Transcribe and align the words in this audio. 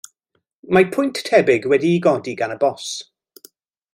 Mae 0.77 0.87
pwynt 0.95 1.19
tebyg 1.27 1.69
wedi'i 1.75 2.01
godi 2.09 2.35
gan 2.41 2.57
y 2.57 2.59
bòs. 2.67 2.89